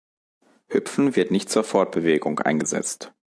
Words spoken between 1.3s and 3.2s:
zur Fortbewegung eingesetzt.